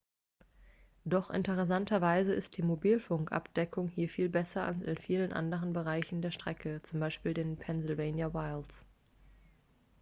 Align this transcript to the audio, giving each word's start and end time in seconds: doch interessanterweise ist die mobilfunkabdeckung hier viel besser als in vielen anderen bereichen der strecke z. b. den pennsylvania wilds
doch 1.05 1.29
interessanterweise 1.29 2.33
ist 2.33 2.57
die 2.57 2.63
mobilfunkabdeckung 2.63 3.87
hier 3.87 4.09
viel 4.09 4.29
besser 4.29 4.65
als 4.65 4.81
in 4.81 4.97
vielen 4.97 5.31
anderen 5.31 5.73
bereichen 5.73 6.23
der 6.23 6.31
strecke 6.31 6.81
z. 6.81 7.21
b. 7.23 7.35
den 7.35 7.55
pennsylvania 7.55 8.33
wilds 8.33 8.83